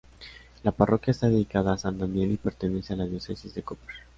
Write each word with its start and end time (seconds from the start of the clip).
La 0.63 0.71
parroquia 0.71 1.11
está 1.11 1.29
dedicada 1.29 1.73
a 1.73 1.77
San 1.77 1.99
Daniel 1.99 2.31
y 2.31 2.37
pertenece 2.37 2.93
a 2.93 2.95
la 2.95 3.05
diócesis 3.05 3.53
de 3.53 3.61
Koper. 3.61 3.93